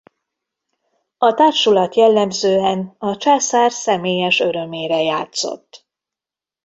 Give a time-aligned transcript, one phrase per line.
[1.17, 5.87] A társulat jellemzően a császár személyes örömére játszott.